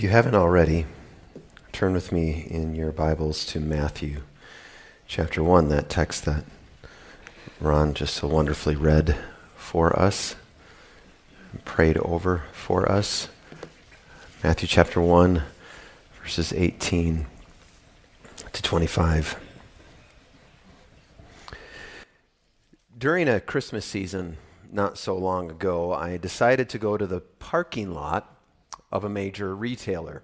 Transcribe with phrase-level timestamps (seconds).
[0.00, 0.86] If you haven't already,
[1.72, 4.22] turn with me in your Bibles to Matthew
[5.06, 6.44] chapter 1, that text that
[7.60, 9.14] Ron just so wonderfully read
[9.56, 10.36] for us,
[11.66, 13.28] prayed over for us.
[14.42, 15.42] Matthew chapter 1,
[16.22, 17.26] verses 18
[18.52, 19.38] to 25.
[22.96, 24.38] During a Christmas season
[24.72, 28.39] not so long ago, I decided to go to the parking lot
[28.92, 30.22] of a major retailer.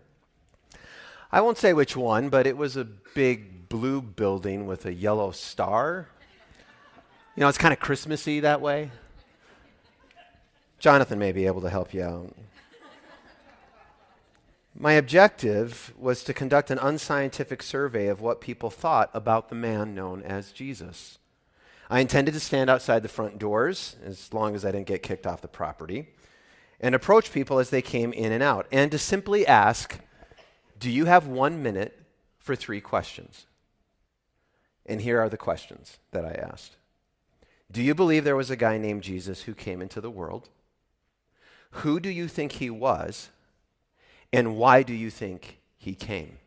[1.30, 5.30] I won't say which one, but it was a big blue building with a yellow
[5.32, 6.08] star.
[7.34, 8.90] You know, it's kind of Christmassy that way.
[10.78, 12.34] Jonathan may be able to help you out.
[14.78, 19.94] My objective was to conduct an unscientific survey of what people thought about the man
[19.94, 21.18] known as Jesus.
[21.88, 25.26] I intended to stand outside the front doors as long as I didn't get kicked
[25.26, 26.08] off the property
[26.80, 29.98] and approach people as they came in and out, and to simply ask,
[30.78, 31.98] Do you have one minute
[32.38, 33.46] for three questions?
[34.84, 36.76] And here are the questions that I asked
[37.70, 40.48] Do you believe there was a guy named Jesus who came into the world?
[41.70, 43.30] Who do you think he was?
[44.32, 46.38] And why do you think he came?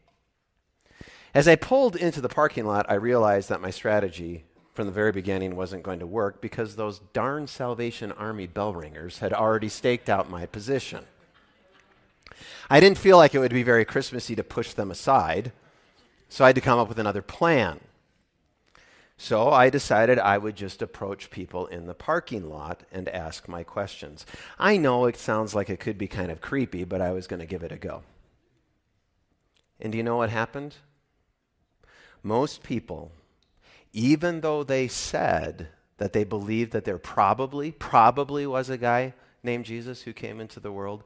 [1.34, 4.46] As I pulled into the parking lot, I realized that my strategy
[4.80, 9.20] from the very beginning wasn't going to work because those darn Salvation Army bell ringers
[9.20, 11.04] had already staked out my position.
[12.70, 15.52] I didn't feel like it would be very Christmassy to push them aside,
[16.30, 17.82] so I had to come up with another plan.
[19.18, 23.64] So I decided I would just approach people in the parking lot and ask my
[23.64, 24.26] questions.
[24.58, 27.42] I know it sounds like it could be kind of creepy, but I was going
[27.42, 28.04] to give it a go.
[29.82, 30.78] And do you know what happened?
[32.24, 33.12] Most people
[33.94, 39.66] even though they said that they believed that there probably, probably was a guy named
[39.66, 41.04] Jesus who came into the world,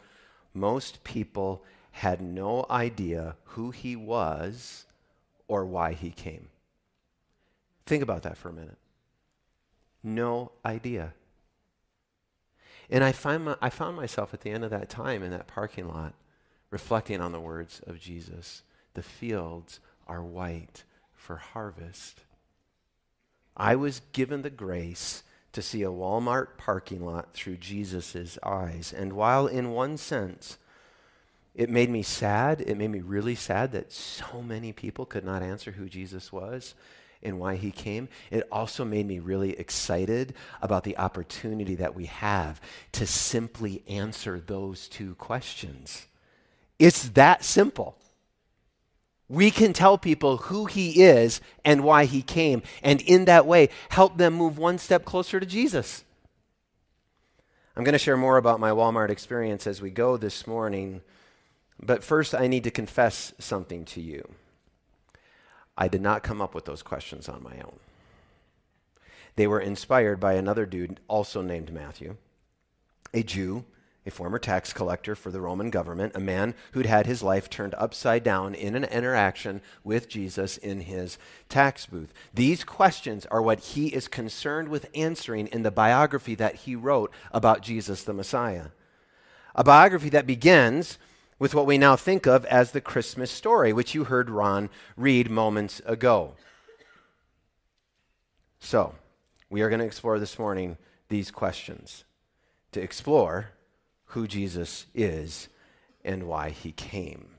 [0.54, 4.86] most people had no idea who he was
[5.48, 6.50] or why he came.
[7.86, 8.78] Think about that for a minute.
[10.04, 11.14] No idea.
[12.90, 15.48] And I, find my, I found myself at the end of that time in that
[15.48, 16.14] parking lot
[16.70, 18.64] reflecting on the words of Jesus
[18.96, 20.84] The fields are white
[21.14, 22.22] for harvest.
[23.56, 28.94] I was given the grace to see a Walmart parking lot through Jesus' eyes.
[28.96, 30.58] And while, in one sense,
[31.54, 35.44] it made me sad, it made me really sad that so many people could not
[35.44, 36.74] answer who Jesus was
[37.22, 38.10] and why he came.
[38.32, 42.60] It also made me really excited about the opportunity that we have
[42.94, 46.08] to simply answer those two questions.
[46.80, 47.98] It's that simple
[49.30, 53.70] we can tell people who he is and why he came, and in that way,
[53.90, 56.04] help them move one step closer to Jesus.
[57.76, 61.02] I'm going to share more about my Walmart experience as we go this morning,
[61.82, 64.30] but first, I need to confess something to you.
[65.76, 67.80] I did not come up with those questions on my own.
[69.36, 72.18] They were inspired by another dude, also named Matthew,
[73.14, 73.66] a Jew
[74.06, 77.74] a former tax collector for the Roman government, a man who'd had his life turned
[77.76, 82.14] upside down in an interaction with Jesus in his tax booth.
[82.34, 87.12] These questions are what he is concerned with answering in the biography that he wrote
[87.32, 88.68] about Jesus the Messiah.
[89.56, 90.98] A biography that begins
[91.40, 95.30] with what we now think of as the Christmas story, which you heard Ron read
[95.30, 96.36] moments ago.
[98.60, 98.96] So,
[99.50, 100.78] we are going to explore this morning
[101.10, 102.06] these questions.
[102.72, 103.52] To explore,
[104.14, 105.50] who Jesus is
[106.04, 107.30] and why he came.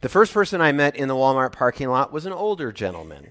[0.00, 3.28] The first person I met in the Walmart parking lot was an older gentleman.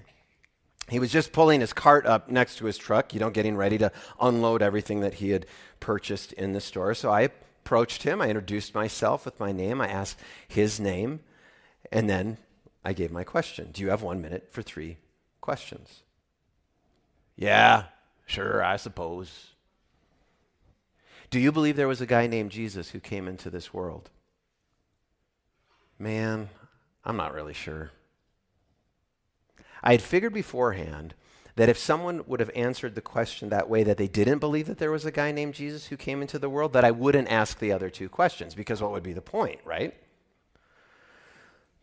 [0.88, 3.78] He was just pulling his cart up next to his truck, you know, getting ready
[3.78, 3.90] to
[4.20, 5.46] unload everything that he had
[5.80, 6.94] purchased in the store.
[6.94, 8.22] So I approached him.
[8.22, 9.80] I introduced myself with my name.
[9.80, 11.20] I asked his name.
[11.90, 12.38] And then
[12.84, 14.98] I gave my question Do you have one minute for three
[15.40, 16.04] questions?
[17.34, 17.84] Yeah,
[18.26, 19.55] sure, I suppose.
[21.36, 24.08] Do you believe there was a guy named Jesus who came into this world?
[25.98, 26.48] Man,
[27.04, 27.90] I'm not really sure.
[29.82, 31.12] I had figured beforehand
[31.56, 34.78] that if someone would have answered the question that way, that they didn't believe that
[34.78, 37.58] there was a guy named Jesus who came into the world, that I wouldn't ask
[37.58, 39.92] the other two questions, because what would be the point, right?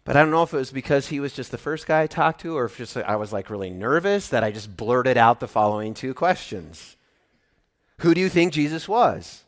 [0.03, 2.07] But I don't know if it was because he was just the first guy I
[2.07, 5.39] talked to, or if just I was like really nervous that I just blurted out
[5.39, 6.95] the following two questions.
[8.03, 9.45] Who do you think Jesus was?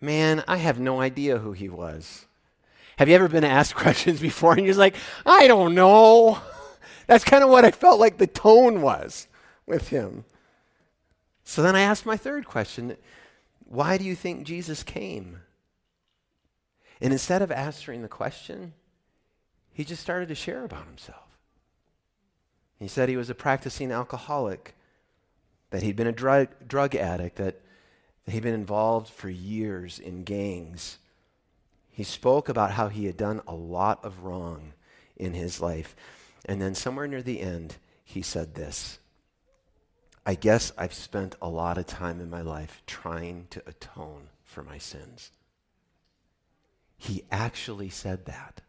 [0.00, 2.24] Man, I have no idea who he was.
[2.96, 4.96] Have you ever been asked questions before and you're just like,
[5.26, 6.38] I don't know?
[7.06, 9.28] That's kind of what I felt like the tone was
[9.66, 10.24] with him.
[11.44, 12.96] So then I asked my third question
[13.66, 15.40] Why do you think Jesus came?
[16.98, 18.72] And instead of answering the question,
[19.70, 21.36] he just started to share about himself.
[22.78, 24.74] He said he was a practicing alcoholic,
[25.70, 27.60] that he'd been a drug, drug addict, that
[28.26, 30.98] he'd been involved for years in gangs.
[31.90, 34.72] He spoke about how he had done a lot of wrong
[35.16, 35.94] in his life.
[36.44, 38.98] And then somewhere near the end, he said this
[40.26, 44.62] I guess I've spent a lot of time in my life trying to atone for
[44.62, 45.30] my sins.
[46.96, 48.62] He actually said that.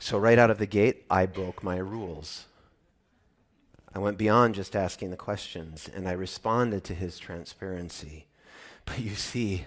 [0.00, 2.46] So, right out of the gate, I broke my rules.
[3.94, 8.26] I went beyond just asking the questions and I responded to his transparency.
[8.84, 9.66] But you see,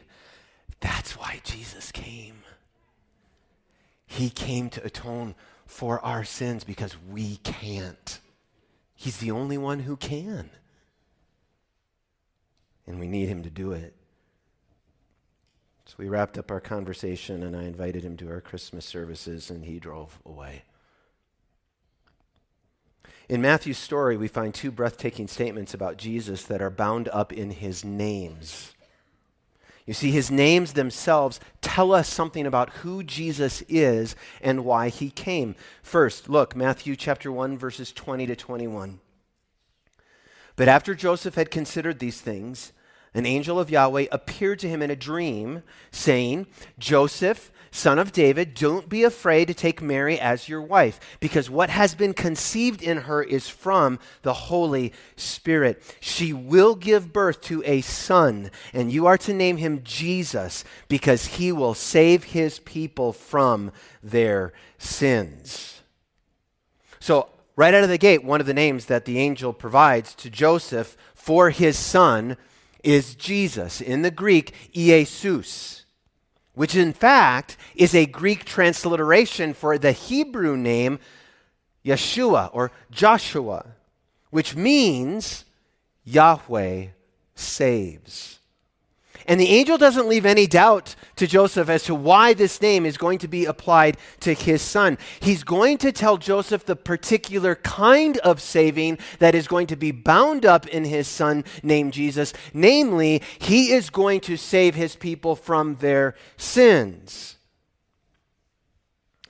[0.80, 2.44] that's why Jesus came.
[4.08, 5.36] He came to atone
[5.66, 8.20] for our sins because we can't.
[8.96, 10.50] He's the only one who can.
[12.88, 13.96] And we need him to do it.
[15.86, 19.66] So we wrapped up our conversation, and I invited him to our Christmas services, and
[19.66, 20.64] he drove away.
[23.28, 27.50] In Matthew's story, we find two breathtaking statements about Jesus that are bound up in
[27.50, 28.74] his names.
[29.86, 35.10] You see, his names themselves tell us something about who Jesus is and why he
[35.10, 35.56] came.
[35.84, 39.00] First, look, Matthew chapter 1, verses 20 to 21.
[40.56, 42.74] But after Joseph had considered these things,
[43.16, 46.48] an angel of Yahweh appeared to him in a dream, saying,
[46.78, 51.70] Joseph, son of David, don't be afraid to take Mary as your wife, because what
[51.70, 55.82] has been conceived in her is from the Holy Spirit.
[56.02, 61.26] She will give birth to a son, and you are to name him Jesus, because
[61.26, 63.72] he will save his people from
[64.04, 65.82] their sins.
[67.00, 70.30] So, right out of the gate, one of the names that the angel provides to
[70.30, 72.36] Joseph for his son
[72.86, 73.82] is Jesus.
[73.82, 75.84] In the Greek, Iesous,
[76.54, 81.00] which in fact is a Greek transliteration for the Hebrew name
[81.84, 83.66] Yeshua or Joshua,
[84.30, 85.46] which means
[86.04, 86.88] Yahweh
[87.36, 88.35] saves.
[89.28, 92.98] And the angel doesn't leave any doubt to Joseph as to why this name is
[92.98, 95.00] going to be applied to his son.
[95.20, 99.92] He's going to tell Joseph the particular kind of saving that is going to be
[99.92, 102.34] bound up in his son named Jesus.
[102.54, 107.38] Namely, he is going to save his people from their sins.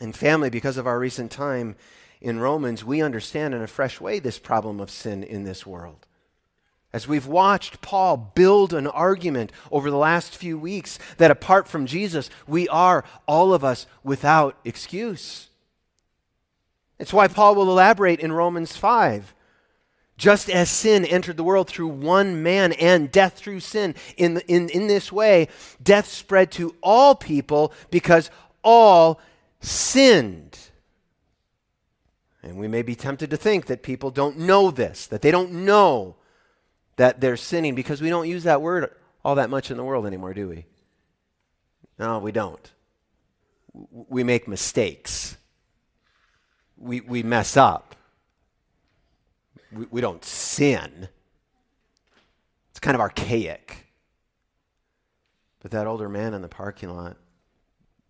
[0.01, 1.77] And family, because of our recent time
[2.19, 6.06] in Romans, we understand in a fresh way this problem of sin in this world.
[6.95, 11.88] As we've watched Paul build an argument over the last few weeks that apart from
[11.88, 15.50] Jesus, we are, all of us, without excuse.
[16.97, 19.33] It's why Paul will elaborate in Romans 5.
[20.15, 24.69] Just as sin entered the world through one man and death through sin, in, in,
[24.69, 25.50] in this way,
[25.83, 28.31] death spread to all people because
[28.63, 29.19] all
[29.59, 30.57] sinned.
[32.42, 35.51] And we may be tempted to think that people don't know this, that they don't
[35.51, 36.15] know
[36.97, 38.89] that they're sinning because we don't use that word
[39.24, 40.65] all that much in the world anymore, do we?
[41.97, 42.71] No, we don't.
[43.92, 45.36] We make mistakes.
[46.77, 47.95] We, we mess up.
[49.71, 51.09] We, we don't sin.
[52.69, 53.88] It's kind of archaic.
[55.59, 57.18] But that older man in the parking lot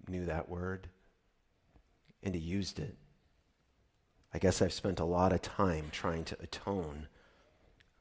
[0.10, 0.90] knew that word
[2.22, 2.98] and he used it.
[4.34, 7.08] I guess I've spent a lot of time trying to atone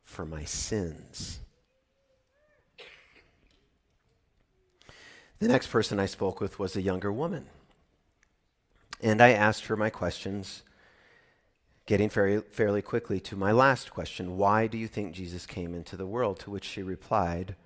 [0.04, 1.40] for my sins.
[5.40, 7.46] The next person I spoke with was a younger woman.
[9.02, 10.62] And I asked her my questions,
[11.86, 15.96] getting fairly, fairly quickly to my last question Why do you think Jesus came into
[15.96, 16.38] the world?
[16.40, 17.56] To which she replied,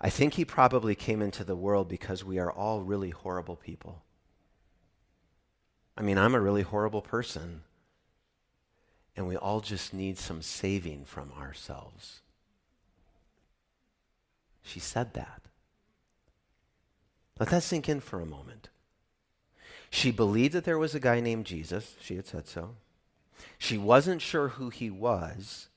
[0.00, 4.02] I think he probably came into the world because we are all really horrible people.
[5.96, 7.62] I mean, I'm a really horrible person
[9.16, 12.20] and we all just need some saving from ourselves.
[14.62, 15.42] She said that.
[17.38, 18.68] Let that sink in for a moment.
[19.90, 21.96] She believed that there was a guy named Jesus.
[22.00, 22.74] She had said so.
[23.58, 25.68] She wasn't sure who he was,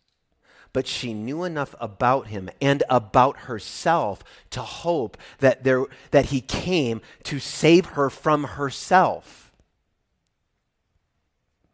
[0.74, 6.42] but she knew enough about him and about herself to hope that, there, that he
[6.42, 9.52] came to save her from herself.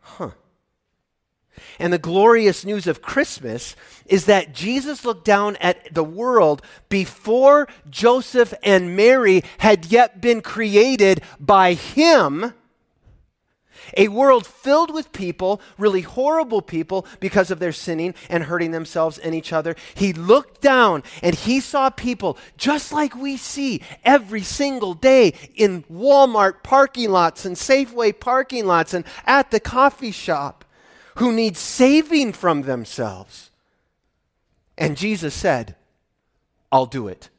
[0.01, 0.31] Huh.
[1.79, 7.67] And the glorious news of Christmas is that Jesus looked down at the world before
[7.89, 12.53] Joseph and Mary had yet been created by him.
[13.97, 19.17] A world filled with people, really horrible people because of their sinning and hurting themselves
[19.17, 19.75] and each other.
[19.93, 25.83] He looked down and he saw people just like we see every single day in
[25.83, 30.64] Walmart parking lots and Safeway parking lots and at the coffee shop
[31.15, 33.51] who need saving from themselves.
[34.77, 35.75] And Jesus said,
[36.71, 37.29] I'll do it.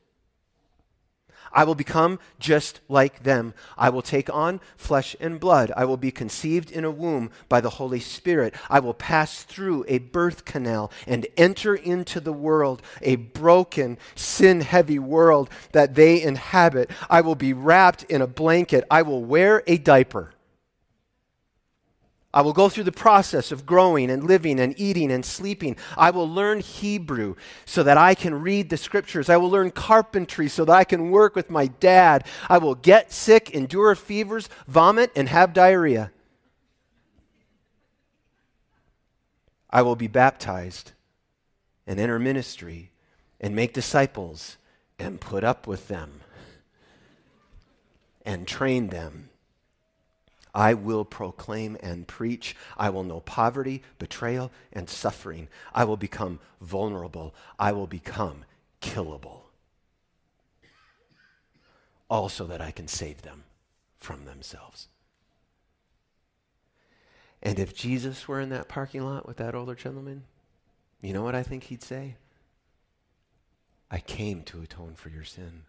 [1.56, 3.54] I will become just like them.
[3.78, 5.72] I will take on flesh and blood.
[5.74, 8.54] I will be conceived in a womb by the Holy Spirit.
[8.68, 14.60] I will pass through a birth canal and enter into the world, a broken, sin
[14.60, 16.90] heavy world that they inhabit.
[17.08, 18.84] I will be wrapped in a blanket.
[18.90, 20.32] I will wear a diaper.
[22.36, 25.74] I will go through the process of growing and living and eating and sleeping.
[25.96, 29.30] I will learn Hebrew so that I can read the scriptures.
[29.30, 32.26] I will learn carpentry so that I can work with my dad.
[32.50, 36.12] I will get sick, endure fevers, vomit, and have diarrhea.
[39.70, 40.92] I will be baptized
[41.86, 42.90] and enter ministry
[43.40, 44.58] and make disciples
[44.98, 46.20] and put up with them
[48.26, 49.30] and train them
[50.56, 52.56] I will proclaim and preach.
[52.78, 55.48] I will know poverty, betrayal, and suffering.
[55.74, 57.34] I will become vulnerable.
[57.58, 58.46] I will become
[58.80, 59.42] killable.
[62.08, 63.44] All so that I can save them
[63.98, 64.88] from themselves.
[67.42, 70.24] And if Jesus were in that parking lot with that older gentleman,
[71.02, 72.16] you know what I think he'd say?
[73.90, 75.64] I came to atone for your sin.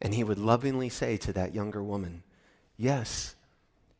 [0.00, 2.22] And he would lovingly say to that younger woman,
[2.78, 3.34] Yes,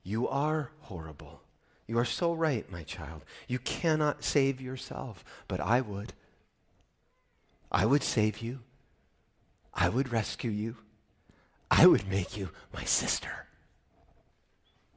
[0.05, 1.43] you are horrible.
[1.89, 3.25] You are so right, my child.
[3.49, 6.13] You cannot save yourself, but I would.
[7.73, 8.61] I would save you.
[9.75, 10.77] I would rescue you.
[11.71, 13.47] I would make you my sister.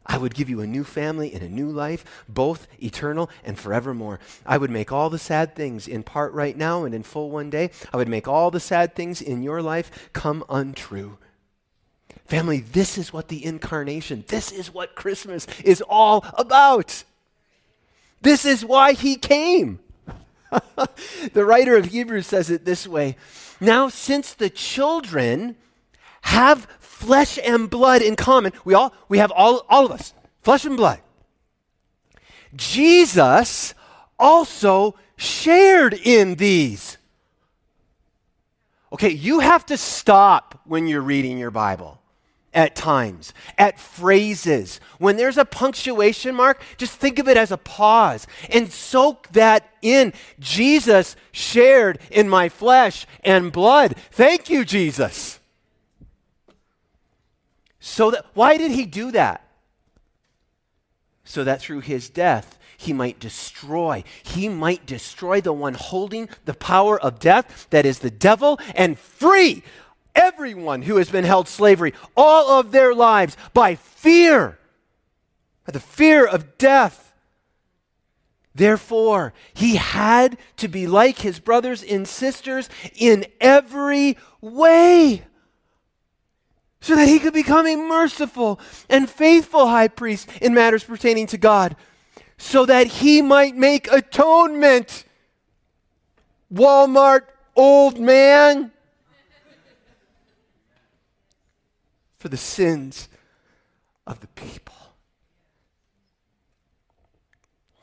[0.06, 4.20] I would give you a new family and a new life, both eternal and forevermore.
[4.46, 7.50] I would make all the sad things in part right now and in full one
[7.50, 7.72] day.
[7.94, 11.18] I would make all the sad things in your life come untrue.
[12.32, 17.04] Family, this is what the incarnation, this is what Christmas is all about.
[18.22, 19.80] This is why he came.
[21.34, 23.18] the writer of Hebrews says it this way
[23.60, 25.58] Now, since the children
[26.22, 30.64] have flesh and blood in common, we all we have all, all of us, flesh
[30.64, 31.02] and blood.
[32.56, 33.74] Jesus
[34.18, 36.98] also shared in these.
[38.94, 42.01] Okay, you have to stop when you're reading your Bible
[42.54, 44.80] at times, at phrases.
[44.98, 49.70] When there's a punctuation mark, just think of it as a pause and soak that
[49.82, 50.14] in.
[50.40, 53.96] Jesus shared in my flesh and blood.
[54.12, 55.40] Thank you, Jesus.
[57.80, 59.48] So that why did he do that?
[61.24, 64.04] So that through his death he might destroy.
[64.24, 68.98] He might destroy the one holding the power of death, that is the devil, and
[68.98, 69.64] free
[70.16, 74.58] everyone who has been held slavery all of their lives by fear,
[75.66, 77.14] by the fear of death.
[78.54, 85.24] Therefore, he had to be like his brothers and sisters in every way
[86.82, 91.38] so that he could become a merciful and faithful high priest in matters pertaining to
[91.38, 91.76] God,
[92.38, 95.06] so that he might make atonement.
[96.52, 97.22] Walmart
[97.56, 98.72] old man.
[102.22, 103.10] For the sins
[104.06, 104.76] of the people.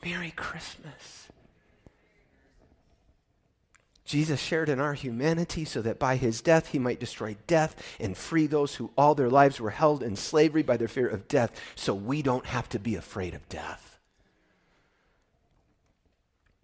[0.03, 1.27] Merry Christmas.
[4.05, 8.15] Jesus shared in our humanity so that by his death he might destroy death and
[8.15, 11.51] free those who all their lives were held in slavery by their fear of death,
[11.75, 13.99] so we don't have to be afraid of death.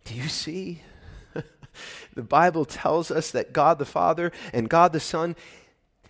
[0.05, 0.81] Do you see?
[2.13, 5.35] the Bible tells us that God the Father and God the Son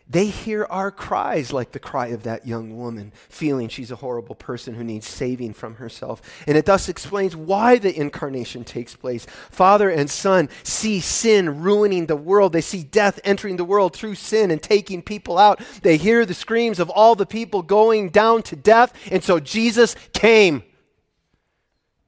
[0.07, 4.35] they hear our cries like the cry of that young woman, feeling she's a horrible
[4.35, 6.21] person who needs saving from herself.
[6.45, 9.25] And it thus explains why the incarnation takes place.
[9.49, 12.53] Father and Son see sin ruining the world.
[12.53, 15.59] They see death entering the world through sin and taking people out.
[15.81, 18.93] They hear the screams of all the people going down to death.
[19.11, 20.61] And so Jesus came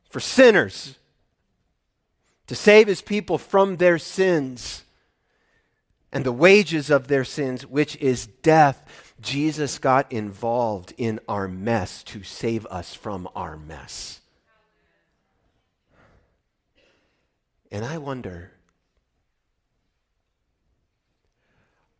[0.07, 0.99] for sinners
[2.45, 4.83] to save his people from their sins
[6.17, 9.13] and the wages of their sins, which is death.
[9.21, 14.19] Jesus got involved in our mess to save us from our mess.
[17.71, 18.51] And I wonder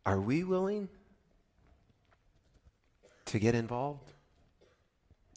[0.04, 0.88] are we willing
[3.26, 4.10] to get involved?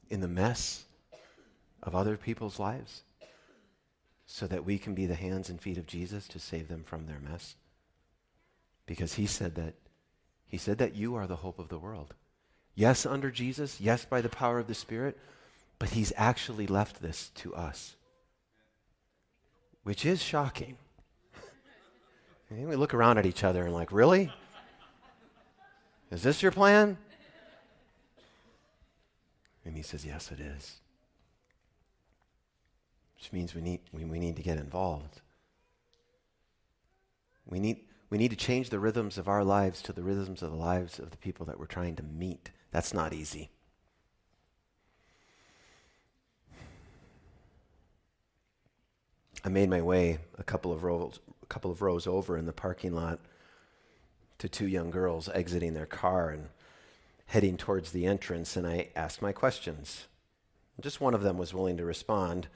[0.09, 0.83] in the mess
[1.81, 3.03] of other people's lives
[4.25, 7.05] so that we can be the hands and feet of Jesus to save them from
[7.05, 7.55] their mess?
[8.91, 9.75] Because he said that
[10.45, 12.13] he said that you are the hope of the world.
[12.75, 15.17] Yes, under Jesus, yes, by the power of the Spirit,
[15.79, 17.95] but he's actually left this to us,
[19.83, 20.75] which is shocking.
[22.49, 24.29] And we look around at each other and, like, really?
[26.11, 26.97] Is this your plan?
[29.63, 30.81] And he says, Yes, it is.
[33.15, 35.21] Which means we need, we, we need to get involved.
[37.45, 40.51] We need, we need to change the rhythms of our lives to the rhythms of
[40.51, 42.51] the lives of the people that we're trying to meet.
[42.69, 43.49] That's not easy.
[49.43, 52.53] I made my way a couple of rows, a couple of rows over in the
[52.53, 53.19] parking lot
[54.39, 56.49] to two young girls exiting their car and
[57.27, 60.07] heading towards the entrance, and I asked my questions.
[60.81, 62.49] Just one of them was willing to respond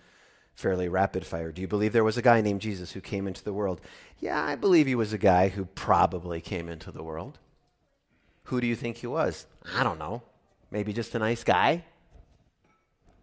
[0.56, 1.52] fairly rapid fire.
[1.52, 3.82] Do you believe there was a guy named Jesus who came into the world?
[4.20, 7.38] Yeah, I believe he was a guy who probably came into the world.
[8.46, 9.46] Who do you think he was?
[9.76, 10.24] I don't know.
[10.72, 11.84] Maybe just a nice guy?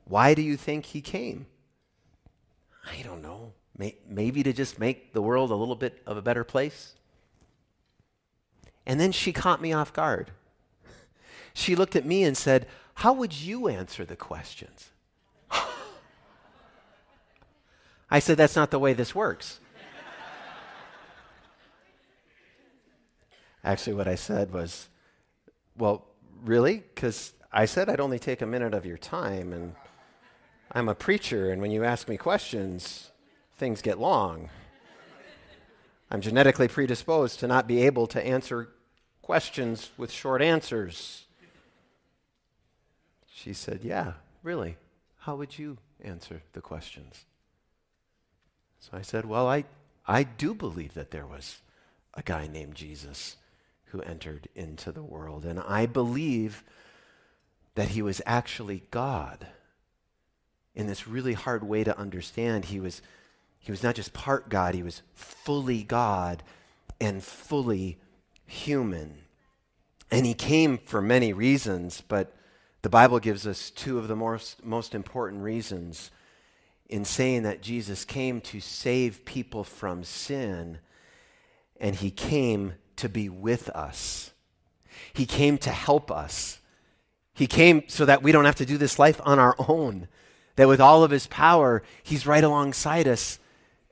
[0.04, 1.46] Why do you think he came?
[2.84, 3.52] I don't know.
[4.06, 6.94] Maybe to just make the world a little bit of a better place?
[8.84, 10.30] And then she caught me off guard.
[11.54, 14.91] She looked at me and said, How would you answer the questions?
[18.12, 19.58] I said, That's not the way this works.
[23.64, 24.90] Actually, what I said was,
[25.78, 26.04] Well,
[26.44, 26.84] really?
[26.94, 29.74] Because I said I'd only take a minute of your time, and
[30.72, 33.10] I'm a preacher, and when you ask me questions,
[33.54, 34.50] things get long.
[36.10, 38.68] I'm genetically predisposed to not be able to answer
[39.22, 41.24] questions with short answers.
[43.32, 44.76] She said, Yeah, really.
[45.20, 47.24] How would you answer the questions?
[48.82, 49.64] So I said, Well, I,
[50.08, 51.60] I do believe that there was
[52.14, 53.36] a guy named Jesus
[53.86, 55.44] who entered into the world.
[55.44, 56.64] And I believe
[57.76, 59.46] that he was actually God.
[60.74, 63.02] In this really hard way to understand, he was,
[63.60, 66.42] he was not just part God, he was fully God
[67.00, 67.98] and fully
[68.46, 69.18] human.
[70.10, 72.34] And he came for many reasons, but
[72.80, 76.10] the Bible gives us two of the most, most important reasons
[76.88, 80.78] in saying that Jesus came to save people from sin
[81.80, 84.32] and he came to be with us.
[85.12, 86.60] He came to help us.
[87.34, 90.06] He came so that we don't have to do this life on our own,
[90.56, 93.38] that with all of his power, he's right alongside us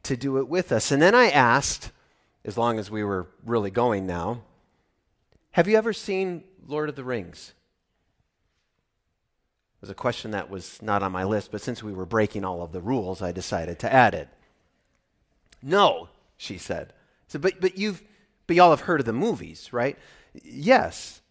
[0.05, 0.93] to do it with us.
[0.93, 1.91] And then I asked,
[2.45, 4.43] as long as we were really going now,
[5.53, 7.55] have you ever seen Lord of the Rings?
[9.81, 12.63] Was a question that was not on my list, but since we were breaking all
[12.63, 14.29] of the rules, I decided to add it.
[15.63, 16.93] No, she said.
[17.29, 18.03] So, but, but you've,
[18.47, 19.97] but y'all have heard of the movies, right?
[20.43, 21.23] Yes.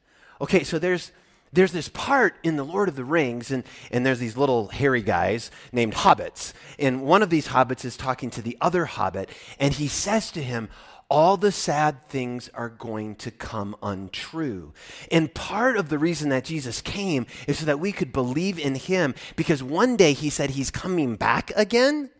[0.41, 1.11] Okay, so there's,
[1.53, 5.03] there's this part in the Lord of the Rings, and, and there's these little hairy
[5.03, 6.53] guys named hobbits.
[6.79, 10.41] And one of these hobbits is talking to the other hobbit, and he says to
[10.41, 10.69] him,
[11.09, 14.73] all the sad things are going to come untrue.
[15.11, 18.75] And part of the reason that Jesus came is so that we could believe in
[18.75, 22.11] him because one day he said he's coming back again.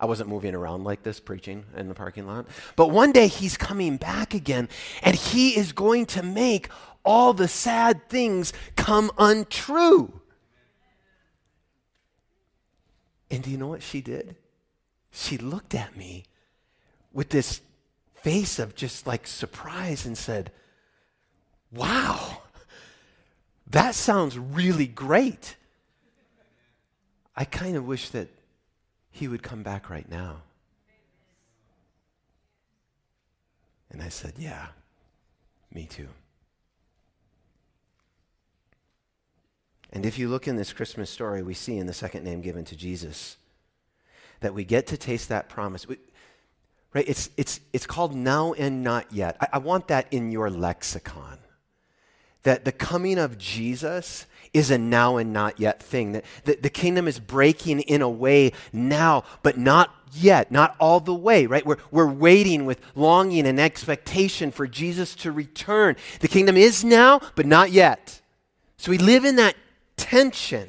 [0.00, 2.46] I wasn't moving around like this preaching in the parking lot.
[2.74, 4.68] But one day he's coming back again
[5.02, 6.68] and he is going to make
[7.04, 10.20] all the sad things come untrue.
[13.30, 14.34] And do you know what she did?
[15.12, 16.24] She looked at me
[17.12, 17.60] with this
[18.22, 20.52] face of just like surprise and said,
[21.72, 22.42] Wow,
[23.66, 25.56] that sounds really great.
[27.34, 28.28] I kind of wish that
[29.10, 30.42] he would come back right now.
[33.90, 34.66] And I said, Yeah,
[35.72, 36.08] me too.
[39.92, 42.64] And if you look in this Christmas story, we see in the second name given
[42.64, 43.36] to Jesus
[44.40, 45.86] that we get to taste that promise.
[45.86, 45.98] We,
[46.94, 47.08] Right?
[47.08, 49.36] It's, it's, it's called now and not yet.
[49.40, 51.38] I, I want that in your lexicon.
[52.42, 56.12] That the coming of Jesus is a now and not yet thing.
[56.12, 61.00] That the, the kingdom is breaking in a way now, but not yet, not all
[61.00, 61.64] the way, right?
[61.64, 65.96] We're, we're waiting with longing and expectation for Jesus to return.
[66.20, 68.20] The kingdom is now, but not yet.
[68.76, 69.56] So we live in that
[69.96, 70.68] tension.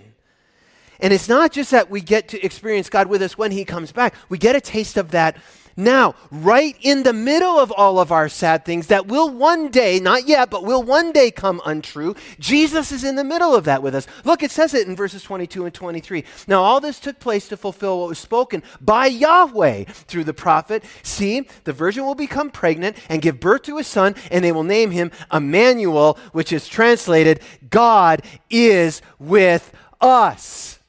[0.99, 3.91] And it's not just that we get to experience God with us when He comes
[3.91, 5.37] back, we get a taste of that
[5.75, 9.99] now, right in the middle of all of our sad things that will one day,
[9.99, 13.81] not yet, but will one day come untrue, Jesus is in the middle of that
[13.81, 14.05] with us.
[14.23, 16.25] Look, it says it in verses 22 and 23.
[16.47, 20.83] Now, all this took place to fulfill what was spoken by Yahweh through the prophet.
[21.01, 24.63] See, the virgin will become pregnant and give birth to a son, and they will
[24.63, 30.79] name him Emmanuel, which is translated, God is with us.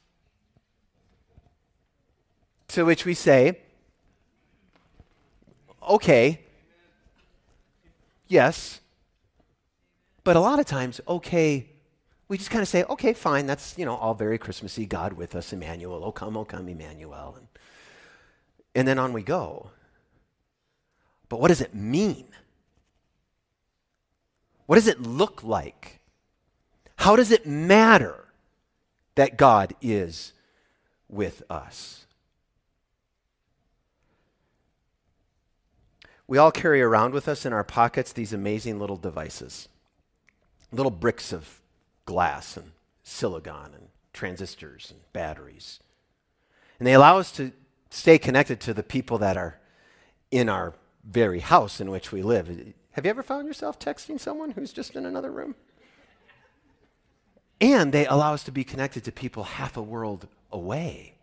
[2.69, 3.64] To which we say,
[5.89, 6.41] okay,
[8.27, 8.81] yes.
[10.25, 11.69] But a lot of times, okay,
[12.29, 15.35] we just kind of say, okay, fine, that's, you know, all very Christmassy, God with
[15.35, 17.37] us, Emmanuel, oh come, oh come, Emmanuel.
[17.37, 17.49] And,
[18.75, 19.71] and then on we go.
[21.29, 22.27] But what does it mean?
[24.67, 26.01] What does it look like?
[26.97, 28.25] How does it matter
[29.15, 30.33] that God is
[31.09, 32.07] with us?
[36.27, 39.69] We all carry around with us in our pockets these amazing little devices,
[40.73, 41.61] little bricks of
[42.07, 45.81] glass and silicon and transistors and batteries.
[46.79, 47.53] And they allow us to
[47.91, 49.59] stay connected to the people that are
[50.31, 52.49] in our very house in which we live.
[52.93, 55.55] Have you ever found yourself texting someone who's just in another room?
[57.61, 61.14] And they allow us to be connected to people half a world away.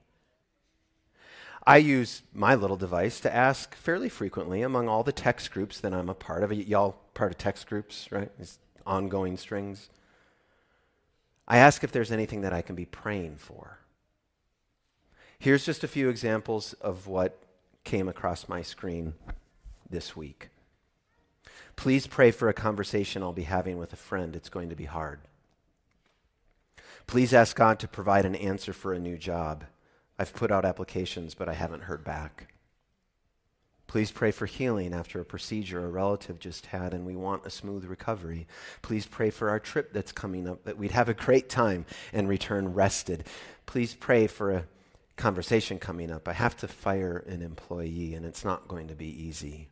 [1.72, 5.94] I use my little device to ask fairly frequently among all the text groups that
[5.94, 6.52] I'm a part of.
[6.52, 8.30] Y'all part of text groups, right?
[8.38, 9.90] These ongoing strings.
[11.48, 13.80] I ask if there's anything that I can be praying for.
[15.40, 17.42] Here's just a few examples of what
[17.86, 19.14] came across my screen
[19.90, 20.50] this week.
[21.78, 24.36] Please pray for a conversation I'll be having with a friend.
[24.36, 25.22] It's going to be hard.
[27.08, 29.64] Please ask God to provide an answer for a new job.
[30.22, 32.54] I've put out applications, but I haven't heard back.
[33.88, 37.50] Please pray for healing after a procedure a relative just had and we want a
[37.50, 38.46] smooth recovery.
[38.84, 42.30] Please pray for our trip that's coming up, that we'd have a great time and
[42.30, 43.26] return rested.
[43.66, 44.66] Please pray for a
[45.16, 46.28] conversation coming up.
[46.28, 49.70] I have to fire an employee and it's not going to be easy.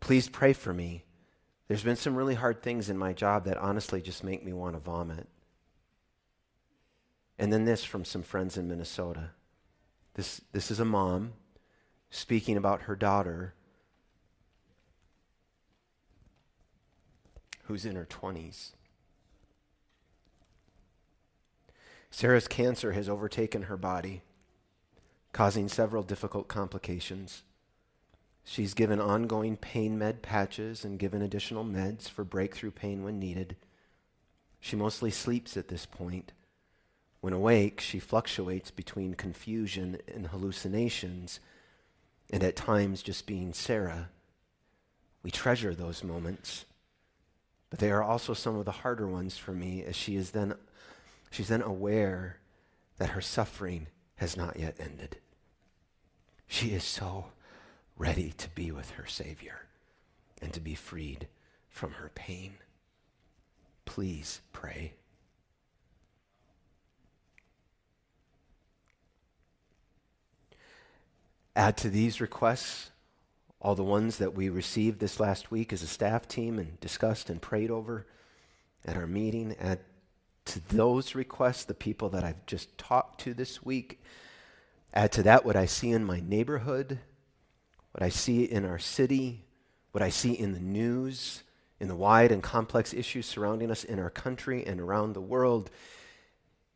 [0.00, 1.06] Please pray for me.
[1.68, 4.74] There's been some really hard things in my job that honestly just make me want
[4.74, 5.26] to vomit.
[7.42, 9.30] And then this from some friends in Minnesota.
[10.14, 11.32] This, this is a mom
[12.08, 13.54] speaking about her daughter
[17.64, 18.74] who's in her 20s.
[22.12, 24.22] Sarah's cancer has overtaken her body,
[25.32, 27.42] causing several difficult complications.
[28.44, 33.56] She's given ongoing pain med patches and given additional meds for breakthrough pain when needed.
[34.60, 36.30] She mostly sleeps at this point.
[37.22, 41.38] When awake, she fluctuates between confusion and hallucinations,
[42.30, 44.08] and at times just being Sarah.
[45.22, 46.64] We treasure those moments,
[47.70, 50.54] but they are also some of the harder ones for me as she is then
[51.30, 52.38] she's then aware
[52.98, 55.18] that her suffering has not yet ended.
[56.48, 57.26] She is so
[57.96, 59.66] ready to be with her Savior
[60.42, 61.28] and to be freed
[61.68, 62.54] from her pain.
[63.84, 64.94] Please pray.
[71.54, 72.90] Add to these requests
[73.60, 77.30] all the ones that we received this last week as a staff team and discussed
[77.30, 78.06] and prayed over
[78.84, 79.54] at our meeting.
[79.60, 79.80] Add
[80.46, 84.02] to those requests the people that I've just talked to this week.
[84.92, 86.98] Add to that what I see in my neighborhood,
[87.92, 89.44] what I see in our city,
[89.92, 91.44] what I see in the news,
[91.78, 95.70] in the wide and complex issues surrounding us in our country and around the world.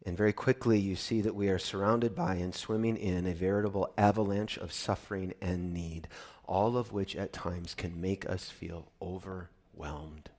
[0.07, 3.92] And very quickly, you see that we are surrounded by and swimming in a veritable
[3.99, 6.07] avalanche of suffering and need,
[6.47, 10.31] all of which at times can make us feel overwhelmed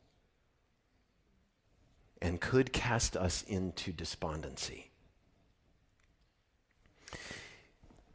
[2.21, 4.89] and could cast us into despondency.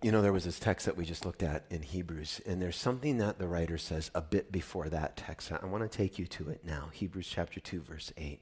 [0.01, 2.77] You know, there was this text that we just looked at in Hebrews, and there's
[2.77, 5.53] something that the writer says a bit before that text.
[5.53, 6.88] I want to take you to it now.
[6.93, 8.41] Hebrews chapter 2, verse 8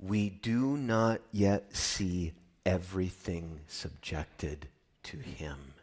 [0.00, 2.32] we do not yet see
[2.64, 4.68] everything subjected
[5.02, 5.74] to him.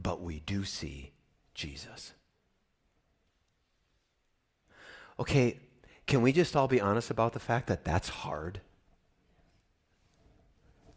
[0.00, 1.12] But we do see
[1.54, 2.12] Jesus.
[5.18, 5.58] Okay,
[6.06, 8.60] can we just all be honest about the fact that that's hard?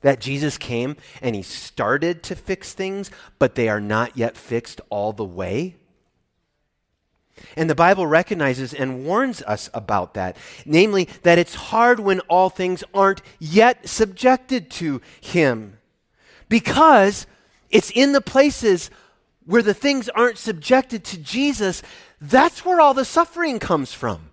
[0.02, 4.82] That Jesus came and he started to fix things, but they are not yet fixed
[4.90, 5.76] all the way?
[7.56, 10.38] And the Bible recognizes and warns us about that.
[10.66, 15.78] Namely, that it's hard when all things aren't yet subjected to Him.
[16.50, 17.28] Because
[17.70, 18.90] it's in the places
[19.46, 21.82] where the things aren't subjected to Jesus,
[22.20, 24.30] that's where all the suffering comes from.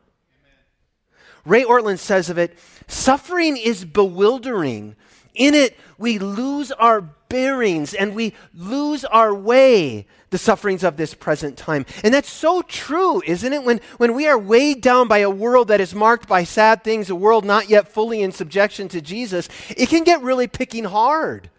[1.44, 4.96] Ray Ortlund says of it suffering is bewildering.
[5.34, 7.00] In it, we lose our
[7.34, 11.84] bearings and we lose our way, the sufferings of this present time.
[12.04, 13.64] And that's so true, isn't it?
[13.64, 17.10] When, when we are weighed down by a world that is marked by sad things,
[17.10, 21.50] a world not yet fully in subjection to Jesus, it can get really picking hard.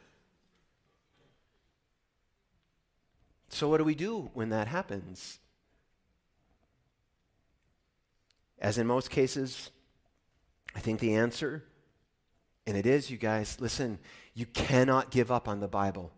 [3.49, 5.39] So, what do we do when that happens?
[8.59, 9.71] As in most cases,
[10.73, 11.65] I think the answer,
[12.65, 13.99] and it is, you guys, listen,
[14.35, 16.11] you cannot give up on the Bible.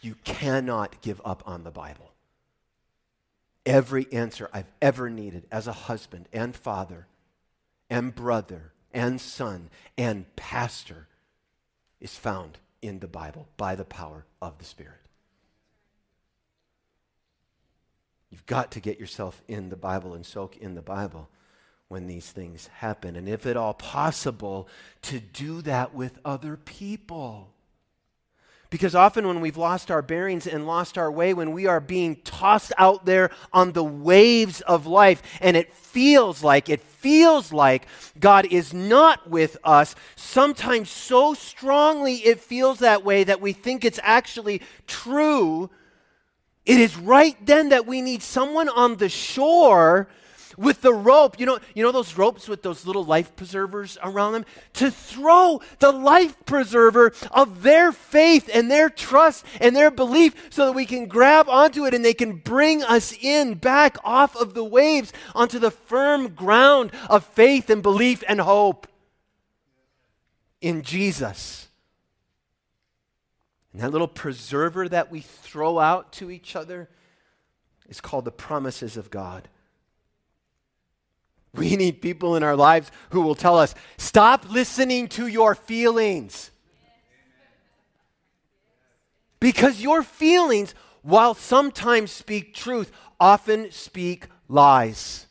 [0.00, 2.12] You cannot give up on the Bible.
[3.66, 7.08] Every answer I've ever needed as a husband and father
[7.90, 9.68] and brother and son
[9.98, 11.08] and pastor
[12.00, 15.00] is found in the Bible by the power of the Spirit.
[18.30, 21.28] You've got to get yourself in the Bible and soak in the Bible
[21.88, 23.16] when these things happen.
[23.16, 24.68] And if at all possible,
[25.02, 27.52] to do that with other people.
[28.68, 32.16] Because often when we've lost our bearings and lost our way, when we are being
[32.24, 37.86] tossed out there on the waves of life, and it feels like, it feels like
[38.18, 43.84] God is not with us, sometimes so strongly it feels that way that we think
[43.84, 45.70] it's actually true.
[46.64, 50.08] It is right then that we need someone on the shore
[50.56, 54.32] with the rope, you know, you know those ropes with those little life preservers around
[54.32, 54.44] them?
[54.74, 60.66] To throw the life preserver of their faith and their trust and their belief so
[60.66, 64.54] that we can grab onto it and they can bring us in back off of
[64.54, 68.86] the waves onto the firm ground of faith and belief and hope
[70.60, 71.68] in Jesus.
[73.72, 76.88] And that little preserver that we throw out to each other
[77.88, 79.48] is called the promises of God.
[81.56, 86.50] We need people in our lives who will tell us, stop listening to your feelings.
[89.40, 95.26] Because your feelings, while sometimes speak truth, often speak lies.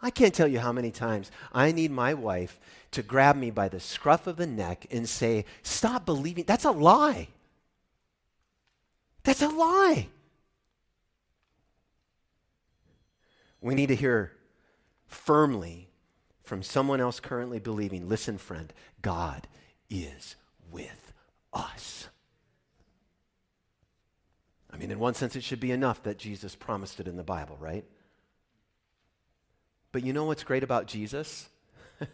[0.00, 2.58] I can't tell you how many times I need my wife
[2.92, 6.44] to grab me by the scruff of the neck and say, Stop believing.
[6.44, 7.28] That's a lie.
[9.22, 10.08] That's a lie.
[13.60, 14.32] We need to hear
[15.12, 15.88] firmly
[16.42, 19.46] from someone else currently believing, listen, friend, God
[19.88, 20.36] is
[20.70, 21.12] with
[21.52, 22.08] us.
[24.72, 27.22] I mean, in one sense, it should be enough that Jesus promised it in the
[27.22, 27.84] Bible, right?
[29.92, 31.50] But you know what's great about Jesus?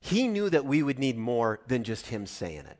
[0.00, 2.78] he knew that we would need more than just him saying it.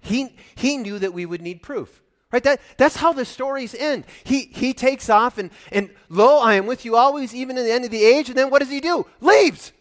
[0.00, 2.00] He, he knew that we would need proof.
[2.36, 2.42] Right?
[2.42, 4.04] That, that's how the stories end.
[4.22, 7.72] He, he takes off and, and lo, I am with you always, even in the
[7.72, 8.28] end of the age.
[8.28, 9.06] And then what does he do?
[9.22, 9.72] Leaves.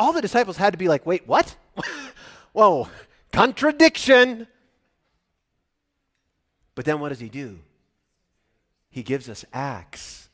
[0.00, 1.54] All the disciples had to be like, wait, what?
[2.52, 2.88] Whoa,
[3.30, 4.48] contradiction.
[6.74, 7.60] But then what does he do?
[8.90, 10.25] He gives us Acts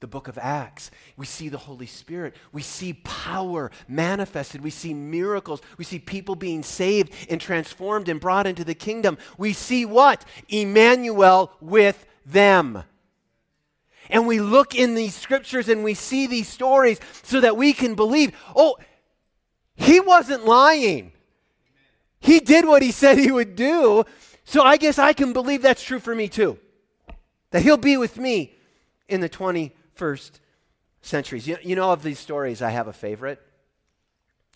[0.00, 0.90] the book of Acts.
[1.16, 2.34] We see the Holy Spirit.
[2.52, 4.62] We see power manifested.
[4.62, 5.60] We see miracles.
[5.76, 9.18] We see people being saved and transformed and brought into the kingdom.
[9.36, 10.24] We see what?
[10.48, 12.82] Emmanuel with them.
[14.08, 17.94] And we look in these scriptures and we see these stories so that we can
[17.94, 18.76] believe oh,
[19.76, 21.12] he wasn't lying.
[22.20, 24.04] He did what he said he would do.
[24.44, 26.58] So I guess I can believe that's true for me too.
[27.50, 28.56] That he'll be with me
[29.08, 30.40] in the 20 first
[31.02, 31.46] centuries.
[31.46, 33.38] You, you know, of these stories, I have a favorite.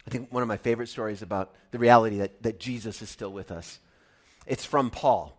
[0.07, 3.31] I think one of my favorite stories about the reality that, that Jesus is still
[3.31, 3.79] with us.
[4.47, 5.39] It's from Paul.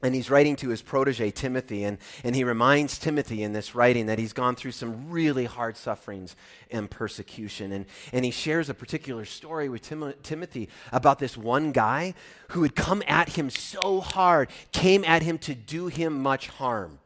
[0.00, 4.06] And he's writing to his protege, Timothy, and, and he reminds Timothy in this writing
[4.06, 6.36] that he's gone through some really hard sufferings
[6.70, 7.72] and persecution.
[7.72, 12.14] And, and he shares a particular story with Tim, Timothy about this one guy
[12.50, 17.00] who had come at him so hard, came at him to do him much harm,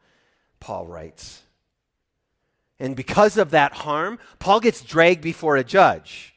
[0.59, 1.41] Paul writes.
[2.81, 6.33] And because of that harm, Paul gets dragged before a judge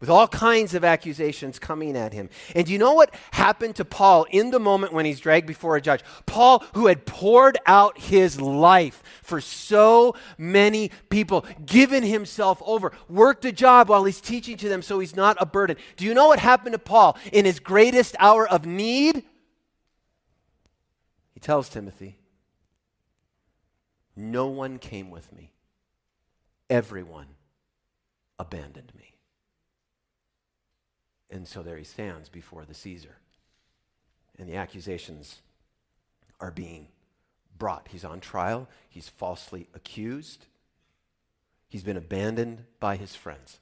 [0.00, 2.30] with all kinds of accusations coming at him.
[2.54, 5.76] And do you know what happened to Paul in the moment when he's dragged before
[5.76, 6.00] a judge?
[6.24, 13.44] Paul, who had poured out his life for so many people, given himself over, worked
[13.44, 15.76] a job while he's teaching to them so he's not a burden.
[15.98, 19.22] Do you know what happened to Paul in his greatest hour of need?
[21.34, 22.16] He tells Timothy,
[24.16, 25.50] No one came with me
[26.68, 27.28] everyone
[28.38, 29.14] abandoned me.
[31.30, 33.16] And so there he stands before the Caesar.
[34.38, 35.40] And the accusations
[36.40, 36.88] are being
[37.56, 37.88] brought.
[37.90, 40.46] He's on trial, he's falsely accused,
[41.68, 43.60] he's been abandoned by his friends.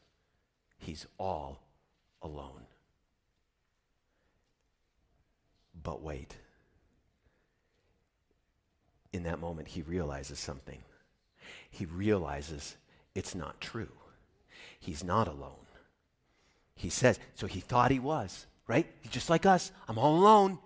[0.78, 1.62] He's all
[2.20, 2.66] alone.
[5.80, 6.36] But wait.
[9.12, 10.82] In that moment, he realizes something.
[11.70, 12.76] He realizes
[13.14, 13.92] it's not true.
[14.78, 15.66] He's not alone.
[16.74, 18.86] He says, so he thought he was, right?
[19.00, 19.70] He's just like us.
[19.88, 20.58] I'm all alone.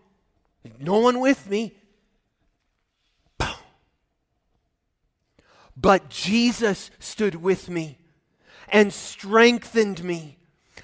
[0.81, 1.77] No one with me.
[5.77, 7.99] But Jesus stood with me
[8.69, 10.39] and strengthened me.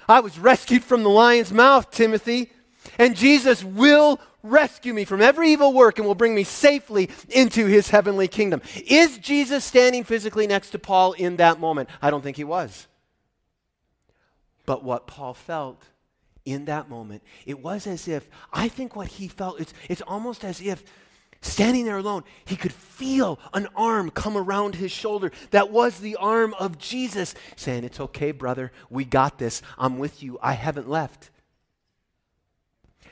[0.07, 2.51] I was rescued from the lion's mouth, Timothy,
[2.97, 7.65] and Jesus will rescue me from every evil work and will bring me safely into
[7.65, 8.61] his heavenly kingdom.
[8.87, 11.89] Is Jesus standing physically next to Paul in that moment?
[12.01, 12.87] I don't think he was.
[14.65, 15.83] But what Paul felt
[16.45, 20.43] in that moment, it was as if, I think what he felt, it's, it's almost
[20.43, 20.83] as if
[21.41, 25.31] standing there alone, he could feel an arm come around his shoulder.
[25.51, 28.71] That was the arm of Jesus saying, It's okay, brother.
[28.89, 29.61] We got this.
[29.77, 30.39] I'm with you.
[30.41, 31.29] I haven't left.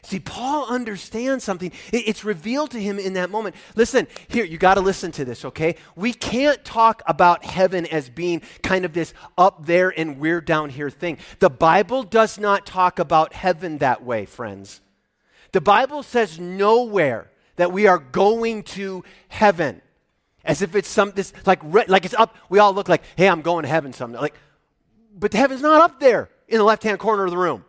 [0.03, 1.71] See, Paul understands something.
[1.93, 3.55] It's revealed to him in that moment.
[3.75, 5.75] Listen, here, you got to listen to this, okay?
[5.95, 10.71] We can't talk about heaven as being kind of this up there and we're down
[10.71, 11.19] here thing.
[11.39, 14.81] The Bible does not talk about heaven that way, friends.
[15.51, 19.81] The Bible says nowhere that we are going to heaven
[20.43, 23.41] as if it's some this like like it's up we all look like hey i'm
[23.41, 24.33] going to heaven someday like
[25.15, 27.63] but heaven's not up there in the left hand corner of the room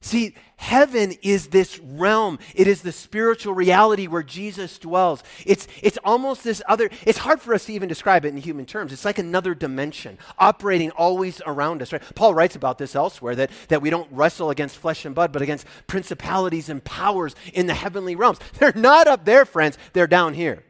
[0.00, 2.38] See, heaven is this realm.
[2.54, 5.24] It is the spiritual reality where Jesus dwells.
[5.44, 8.64] It's, it's almost this other, it's hard for us to even describe it in human
[8.64, 8.92] terms.
[8.92, 12.02] It's like another dimension operating always around us, right?
[12.14, 15.42] Paul writes about this elsewhere that, that we don't wrestle against flesh and blood, but
[15.42, 18.38] against principalities and powers in the heavenly realms.
[18.58, 19.78] They're not up there, friends.
[19.94, 20.62] They're down here.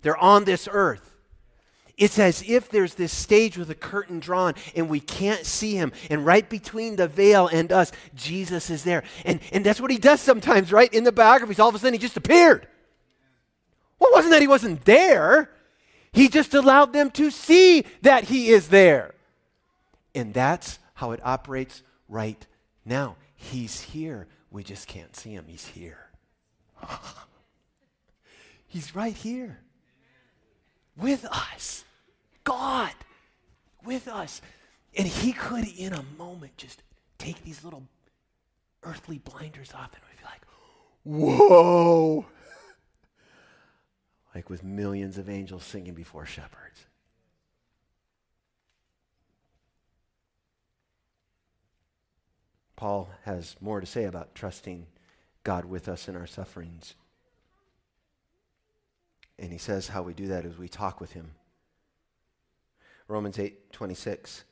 [0.00, 1.15] They're on this earth.
[1.96, 5.92] It's as if there's this stage with a curtain drawn and we can't see him.
[6.10, 9.02] And right between the veil and us, Jesus is there.
[9.24, 10.92] And, and that's what he does sometimes, right?
[10.92, 12.68] In the biographies, all of a sudden he just appeared.
[13.98, 15.50] Well, wasn't that he wasn't there,
[16.12, 19.14] he just allowed them to see that he is there.
[20.14, 22.46] And that's how it operates right
[22.84, 23.16] now.
[23.34, 24.26] He's here.
[24.50, 25.46] We just can't see him.
[25.48, 26.10] He's here.
[28.66, 29.60] He's right here
[30.96, 31.84] with us.
[32.44, 32.92] God
[33.84, 34.40] with us.
[34.96, 36.82] And He could, in a moment, just
[37.18, 37.82] take these little
[38.82, 40.42] earthly blinders off and we'd be like,
[41.04, 42.24] whoa.
[44.34, 46.86] like with millions of angels singing before shepherds.
[52.76, 54.86] Paul has more to say about trusting
[55.42, 56.94] God with us in our sufferings.
[59.38, 61.32] And he says how we do that is we talk with him.
[63.08, 64.44] Romans 8 26.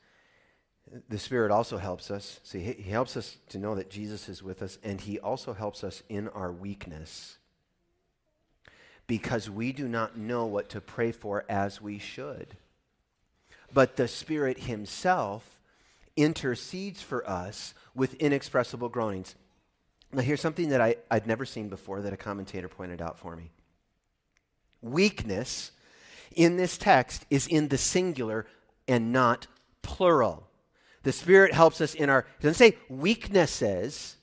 [1.09, 2.39] The Spirit also helps us.
[2.43, 5.83] See, He helps us to know that Jesus is with us, and He also helps
[5.83, 7.37] us in our weakness
[9.07, 12.55] because we do not know what to pray for as we should.
[13.73, 15.59] But the Spirit Himself
[16.15, 19.35] intercedes for us with inexpressible groanings.
[20.13, 23.35] Now, here's something that I, I'd never seen before that a commentator pointed out for
[23.35, 23.51] me.
[24.85, 25.71] Weakness
[26.35, 28.45] in this text is in the singular
[28.87, 29.47] and not
[29.81, 30.47] plural.
[31.01, 34.17] The Spirit helps us in our, doesn't say weaknesses,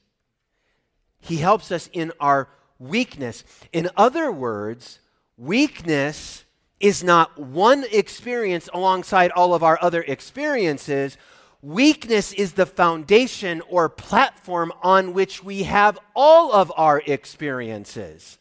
[1.21, 2.49] He helps us in our
[2.79, 3.43] weakness.
[3.73, 5.01] In other words,
[5.37, 6.45] weakness
[6.79, 11.17] is not one experience alongside all of our other experiences.
[11.61, 18.39] Weakness is the foundation or platform on which we have all of our experiences.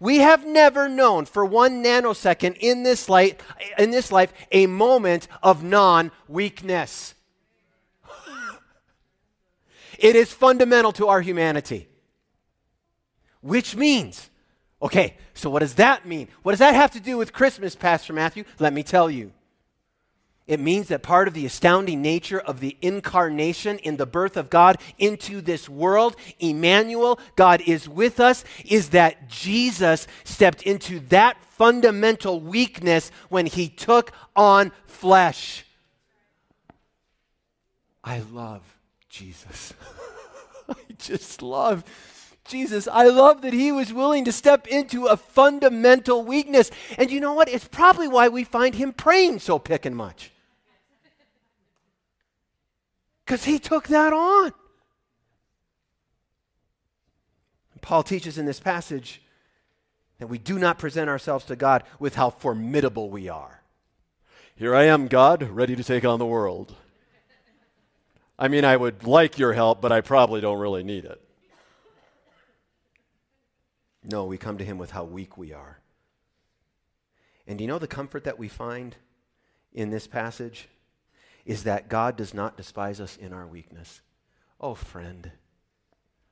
[0.00, 3.40] We have never known for one nanosecond in this, light,
[3.78, 7.14] in this life a moment of non weakness.
[9.98, 11.86] it is fundamental to our humanity.
[13.42, 14.30] Which means,
[14.80, 16.28] okay, so what does that mean?
[16.42, 18.44] What does that have to do with Christmas, Pastor Matthew?
[18.58, 19.32] Let me tell you.
[20.50, 24.50] It means that part of the astounding nature of the incarnation in the birth of
[24.50, 31.36] God into this world, Emmanuel, God is with us, is that Jesus stepped into that
[31.44, 35.64] fundamental weakness when he took on flesh.
[38.02, 38.76] I love
[39.08, 39.72] Jesus.
[40.68, 41.84] I just love
[42.44, 42.88] Jesus.
[42.88, 46.72] I love that he was willing to step into a fundamental weakness.
[46.98, 47.48] And you know what?
[47.48, 50.32] It's probably why we find him praying so pick and much.
[53.30, 54.52] Because he took that on.
[57.80, 59.22] Paul teaches in this passage
[60.18, 63.62] that we do not present ourselves to God with how formidable we are.
[64.56, 66.74] Here I am, God, ready to take on the world.
[68.36, 71.22] I mean, I would like your help, but I probably don't really need it.
[74.02, 75.78] No, we come to Him with how weak we are.
[77.46, 78.96] And do you know the comfort that we find
[79.72, 80.66] in this passage?
[81.50, 84.02] Is that God does not despise us in our weakness.
[84.60, 85.32] Oh, friend,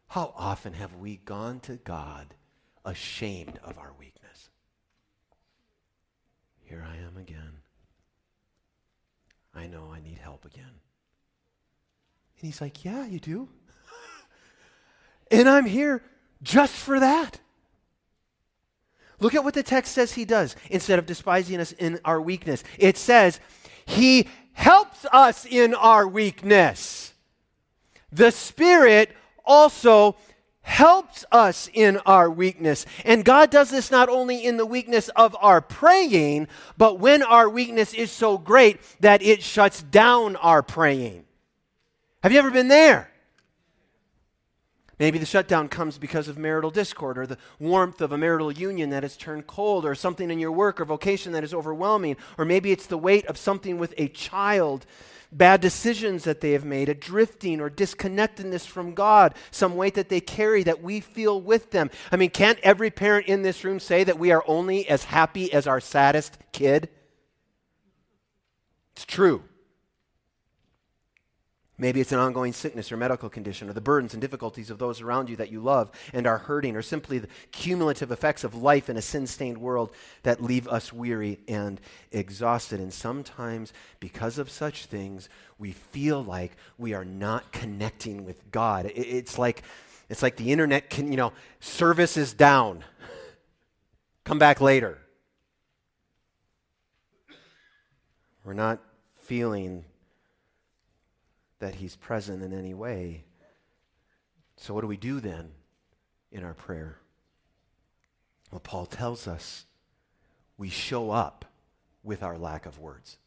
[0.07, 2.35] how often have we gone to God
[2.85, 4.49] ashamed of our weakness?
[6.61, 7.55] Here I am again.
[9.53, 10.63] I know I need help again.
[10.65, 13.49] And he's like, Yeah, you do.
[15.33, 16.01] and I'm here
[16.45, 17.41] just for that.
[19.19, 22.63] Look at what the text says he does instead of despising us in our weakness.
[22.79, 23.41] It says,
[23.85, 27.15] He helps us in our weakness.
[28.11, 30.17] The Spirit also
[30.63, 32.85] helps us in our weakness.
[33.05, 37.49] And God does this not only in the weakness of our praying, but when our
[37.49, 41.25] weakness is so great that it shuts down our praying.
[42.25, 43.13] Have you ever been there?
[44.99, 48.91] Maybe the shutdown comes because of marital discord or the warmth of a marital union
[48.91, 52.17] that has turned cold or something in your work or vocation that is overwhelming.
[52.37, 54.87] Or maybe it's the weight of something with a child,
[55.31, 60.09] bad decisions that they have made, a drifting or disconnectedness from God, some weight that
[60.09, 61.91] they carry that we feel with them.
[62.11, 65.53] I mean, can't every parent in this room say that we are only as happy
[65.53, 66.89] as our saddest kid?
[68.97, 69.45] It's true.
[71.81, 75.01] Maybe it's an ongoing sickness or medical condition, or the burdens and difficulties of those
[75.01, 78.91] around you that you love and are hurting, or simply the cumulative effects of life
[78.91, 79.93] in a sin stained world
[80.25, 82.81] that leave us weary and exhausted.
[82.81, 88.91] And sometimes, because of such things, we feel like we are not connecting with God.
[88.95, 89.63] It's like,
[90.09, 92.83] it's like the internet can, you know, service is down.
[94.25, 94.99] Come back later.
[98.45, 98.81] We're not
[99.15, 99.85] feeling
[101.59, 103.25] that He's present in any way.
[104.57, 105.53] So, what do we do then
[106.33, 106.99] in our prayer?
[108.51, 109.67] Well, Paul tells us
[110.57, 111.45] we show up
[112.03, 113.19] with our lack of words.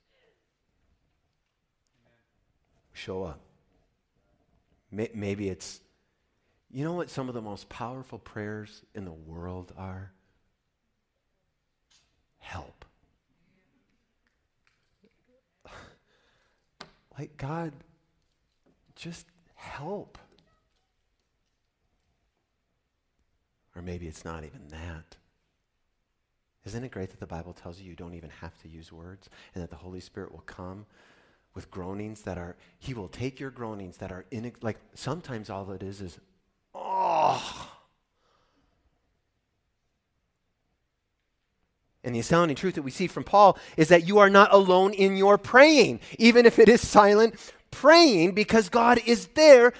[2.93, 3.39] Show up.
[4.91, 5.79] Maybe it's,
[6.69, 10.11] you know what some of the most powerful prayers in the world are?
[12.39, 12.85] Help.
[17.19, 17.73] Like, God,
[19.01, 19.25] just
[19.55, 20.19] help.
[23.75, 25.17] Or maybe it's not even that.
[26.65, 29.27] Isn't it great that the Bible tells you you don't even have to use words
[29.55, 30.85] and that the Holy Spirit will come
[31.55, 35.71] with groanings that are, He will take your groanings that are, in, like sometimes all
[35.71, 36.19] it is is,
[36.75, 37.71] oh.
[42.03, 44.93] And the astounding truth that we see from Paul is that you are not alone
[44.93, 47.35] in your praying, even if it is silent
[47.71, 49.73] praying because God is there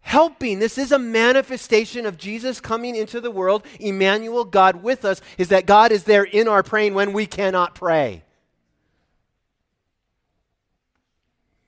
[0.00, 0.58] helping.
[0.58, 3.64] This is a manifestation of Jesus coming into the world.
[3.80, 7.74] Emmanuel, God with us, is that God is there in our praying when we cannot
[7.74, 8.22] pray.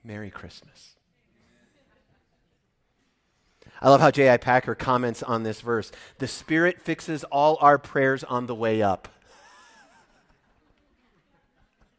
[0.03, 0.91] Merry Christmas.
[3.81, 4.37] I love how J.I.
[4.37, 5.91] Packer comments on this verse.
[6.19, 9.07] The Spirit fixes all our prayers on the way up.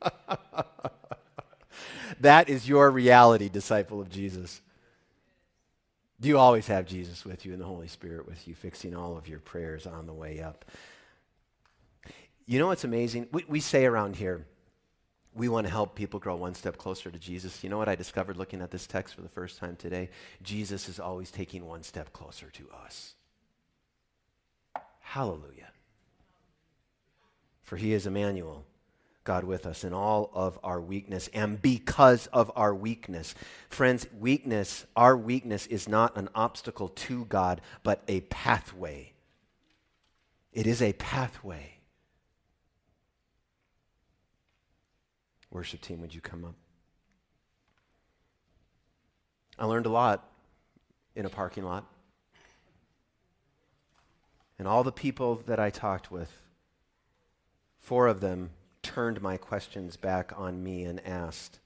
[2.21, 4.61] that is your reality, disciple of Jesus.
[6.21, 9.17] Do you always have Jesus with you and the Holy Spirit with you, fixing all
[9.17, 10.65] of your prayers on the way up?
[12.47, 13.29] You know what's amazing?
[13.33, 14.47] We, we say around here,
[15.35, 17.63] we want to help people grow one step closer to Jesus.
[17.63, 20.09] You know what I discovered looking at this text for the first time today?
[20.43, 23.15] Jesus is always taking one step closer to us.
[25.01, 25.69] Hallelujah.
[27.63, 28.65] For he is Emmanuel,
[29.27, 33.35] God with us in all of our weakness and because of our weakness.
[33.69, 39.13] Friends, weakness, our weakness is not an obstacle to God, but a pathway.
[40.55, 41.75] It is a pathway.
[45.51, 46.55] Worship team, would you come up?
[49.59, 50.29] I learned a lot
[51.15, 51.85] in a parking lot.
[54.59, 56.31] And all the people that I talked with,
[57.79, 58.51] four of them
[58.87, 61.59] turned my questions back on me and asked,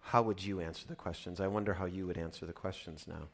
[0.00, 1.40] How would you answer the questions?
[1.40, 3.28] I wonder how you would answer the questions now.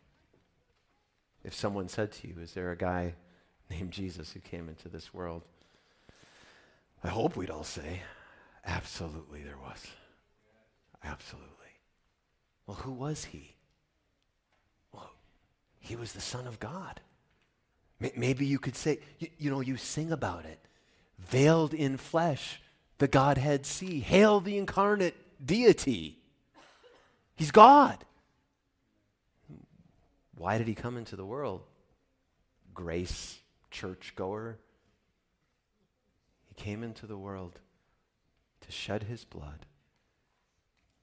[1.45, 3.15] If someone said to you, Is there a guy
[3.71, 5.43] named Jesus who came into this world?
[7.03, 8.01] I hope we'd all say,
[8.65, 9.87] Absolutely, there was.
[11.05, 11.51] Absolutely.
[12.67, 13.57] Well, who was he?
[14.91, 15.11] Well,
[15.79, 17.03] he was the Son of God.
[18.17, 20.59] Maybe you could say, you, you, know, you sing about it.
[21.19, 22.61] Veiled in flesh,
[22.99, 24.01] the Godhead see.
[24.01, 26.19] Hail the incarnate deity.
[27.35, 28.05] He's God.
[30.37, 31.63] Why did he come into the world?
[32.73, 33.39] Grace,
[33.71, 34.59] churchgoer.
[36.47, 37.61] He came into the world
[38.61, 39.67] to shed his blood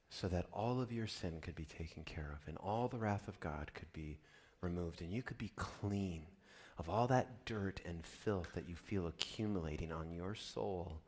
[0.09, 3.27] so that all of your sin could be taken care of and all the wrath
[3.27, 4.19] of God could be
[4.61, 6.23] removed and you could be clean
[6.77, 11.01] of all that dirt and filth that you feel accumulating on your soul.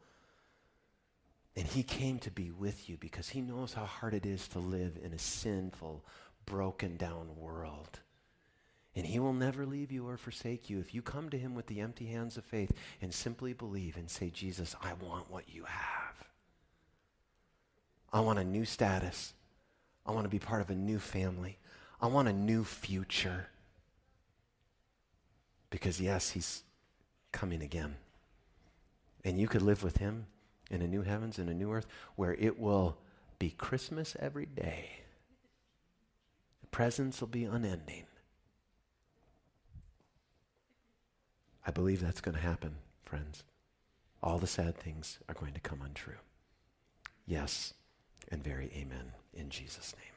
[1.55, 4.59] And he came to be with you because he knows how hard it is to
[4.59, 6.03] live in a sinful,
[6.45, 7.99] broken down world.
[8.95, 11.67] And he will never leave you or forsake you if you come to him with
[11.67, 15.63] the empty hands of faith and simply believe and say, Jesus, I want what you
[15.65, 16.27] have.
[18.11, 19.33] I want a new status.
[20.05, 21.57] I want to be part of a new family.
[22.01, 23.47] I want a new future.
[25.71, 26.63] Because, yes, he's
[27.31, 27.95] coming again.
[29.23, 30.27] And you could live with him
[30.73, 32.97] in a new heavens and a new earth where it will
[33.37, 35.01] be Christmas every day.
[36.61, 38.05] The presents will be unending.
[41.65, 43.43] I believe that's going to happen, friends.
[44.21, 46.19] All the sad things are going to come untrue.
[47.25, 47.73] Yes,
[48.29, 50.12] and very amen in Jesus' name.